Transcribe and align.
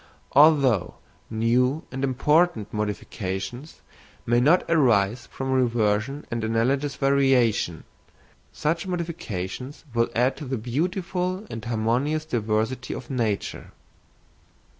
Although 0.31 0.95
new 1.29 1.83
and 1.91 2.03
important 2.03 2.73
modifications 2.73 3.81
may 4.25 4.39
not 4.39 4.63
arise 4.67 5.27
from 5.27 5.51
reversion 5.51 6.25
and 6.31 6.43
analogous 6.43 6.95
variation, 6.95 7.83
such 8.51 8.87
modifications 8.87 9.85
will 9.93 10.09
add 10.15 10.37
to 10.37 10.45
the 10.45 10.57
beautiful 10.57 11.45
and 11.51 11.63
harmonious 11.63 12.25
diversity 12.25 12.95
of 12.95 13.11
nature. 13.11 13.73